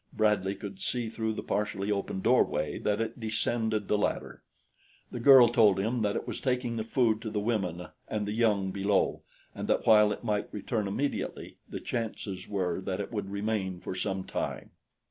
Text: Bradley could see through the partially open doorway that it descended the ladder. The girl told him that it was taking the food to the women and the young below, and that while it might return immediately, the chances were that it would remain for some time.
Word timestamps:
Bradley 0.11 0.55
could 0.55 0.81
see 0.81 1.09
through 1.09 1.33
the 1.33 1.43
partially 1.43 1.91
open 1.91 2.21
doorway 2.21 2.79
that 2.79 2.99
it 2.99 3.19
descended 3.19 3.87
the 3.87 3.99
ladder. 3.99 4.41
The 5.11 5.19
girl 5.19 5.47
told 5.47 5.79
him 5.79 6.01
that 6.01 6.15
it 6.15 6.27
was 6.27 6.41
taking 6.41 6.75
the 6.75 6.83
food 6.83 7.21
to 7.21 7.29
the 7.29 7.39
women 7.39 7.85
and 8.07 8.25
the 8.25 8.31
young 8.33 8.71
below, 8.71 9.21
and 9.53 9.67
that 9.67 9.85
while 9.85 10.11
it 10.11 10.23
might 10.23 10.51
return 10.51 10.87
immediately, 10.87 11.57
the 11.69 11.79
chances 11.79 12.47
were 12.47 12.81
that 12.81 12.99
it 12.99 13.11
would 13.11 13.29
remain 13.29 13.79
for 13.79 13.93
some 13.93 14.23
time. 14.23 14.71